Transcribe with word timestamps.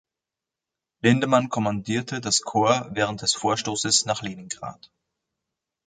Lindemann 1.03 1.49
kommandierte 1.49 2.21
das 2.21 2.41
Korps 2.41 2.87
während 2.89 3.21
des 3.21 3.35
Vorstoßes 3.35 4.05
nach 4.05 4.23
Leningrad. 4.23 4.89